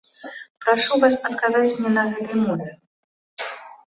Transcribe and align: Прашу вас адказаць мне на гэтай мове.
Прашу 0.65 0.95
вас 1.03 1.17
адказаць 1.29 1.67
мне 1.77 1.91
на 1.97 2.05
гэтай 2.13 2.39
мове. 2.47 2.69